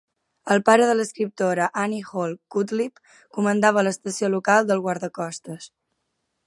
[0.53, 2.99] El pare de l'escriptora Annie Hall Cudlip
[3.39, 5.69] comandava l'estació local del guardacostes.